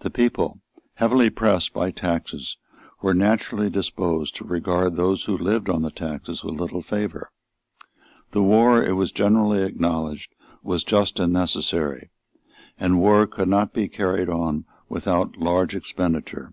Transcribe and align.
The 0.00 0.10
people, 0.10 0.60
heavily 0.96 1.30
pressed 1.30 1.72
by 1.72 1.90
taxes, 1.90 2.58
were 3.00 3.14
naturally 3.14 3.70
disposed 3.70 4.34
to 4.36 4.44
regard 4.44 4.94
those 4.94 5.24
who 5.24 5.38
lived 5.38 5.70
on 5.70 5.80
the 5.80 5.90
taxes 5.90 6.44
with 6.44 6.60
little 6.60 6.82
favour. 6.82 7.30
The 8.32 8.42
war, 8.42 8.84
it 8.84 8.92
was 8.92 9.10
generally 9.10 9.62
acknowledged, 9.62 10.34
was 10.62 10.84
just 10.84 11.18
and 11.18 11.32
necessary; 11.32 12.10
and 12.78 13.00
war 13.00 13.26
could 13.26 13.48
not 13.48 13.72
be 13.72 13.88
carried 13.88 14.28
on 14.28 14.66
without 14.90 15.38
large 15.38 15.74
expenditure. 15.74 16.52